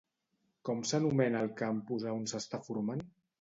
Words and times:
Com 0.69 0.79
s'anomena 0.91 1.43
el 1.47 1.51
campus 1.59 2.07
a 2.09 2.15
on 2.21 2.27
s'està 2.33 2.63
formant? 2.71 3.07